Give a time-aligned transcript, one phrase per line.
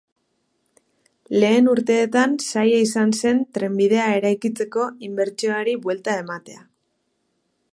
[1.41, 6.59] Lehen urteetan zaila izan zen trenbidea eraikitzeko inbertsioari buelta ematea.